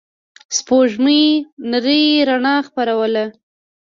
سپوږمۍ 0.55 1.23
نرۍ 1.71 2.03
رڼا 2.27 2.55
خپروله. 2.67 3.25